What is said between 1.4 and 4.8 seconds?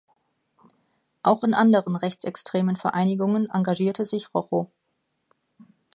in anderen rechtsextremen Vereinigungen engagierte sich Rochow.